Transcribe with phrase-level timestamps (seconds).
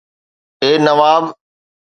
[0.63, 1.25] اي Nawab